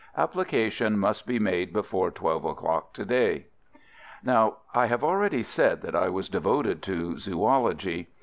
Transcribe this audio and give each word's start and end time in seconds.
Application 0.17 0.97
must 0.97 1.27
be 1.27 1.37
made 1.37 1.71
before 1.71 2.09
twelve 2.09 2.43
o'clock 2.43 2.91
to 2.93 3.05
day. 3.05 3.45
Now, 4.23 4.57
I 4.73 4.87
have 4.87 5.03
already 5.03 5.43
said 5.43 5.83
that 5.83 5.95
I 5.95 6.09
was 6.09 6.27
devoted 6.27 6.81
to 6.81 7.19
zoology. 7.19 8.07